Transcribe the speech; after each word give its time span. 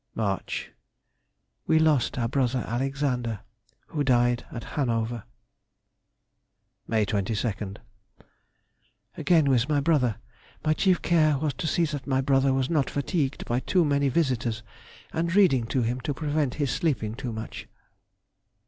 March.—We 0.15 1.77
lost 1.77 2.17
our 2.17 2.27
brother 2.27 2.63
Alexander, 2.65 3.41
who 3.89 4.03
died 4.03 4.43
at 4.51 4.63
Hanover. 4.73 5.25
May 6.87 7.05
22nd.—Again 7.05 9.45
with 9.47 9.69
my 9.69 9.79
brother. 9.79 10.15
My 10.65 10.73
chief 10.73 11.03
care 11.03 11.37
was 11.37 11.53
to 11.53 11.67
see 11.67 11.85
that 11.85 12.07
my 12.07 12.19
brother 12.19 12.51
was 12.51 12.67
not 12.67 12.89
fatigued 12.89 13.45
by 13.45 13.59
too 13.59 13.85
many 13.85 14.09
visitors, 14.09 14.63
and 15.13 15.35
reading 15.35 15.67
to 15.67 15.83
him 15.83 15.99
to 16.01 16.15
prevent 16.15 16.55
his 16.55 16.71
sleeping 16.71 17.13
too 17.13 17.31
much. 17.31 17.67